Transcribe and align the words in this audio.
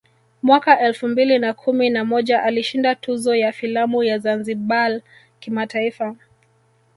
Mwaka 0.43 0.79
elfu 0.79 1.07
mbili 1.07 1.39
na 1.39 1.53
kumi 1.53 1.89
na 1.89 2.05
moja 2.05 2.43
alishinda 2.43 2.95
tuzo 2.95 3.35
ya 3.35 3.51
filamu 3.51 4.03
ya 4.03 4.17
ZanzibarI 4.19 5.01
kimataifa 5.39 6.15